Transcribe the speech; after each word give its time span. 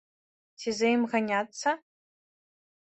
Ці 0.63 0.69
за 0.77 0.87
ім 0.95 1.05
ганяцца? 1.13 1.77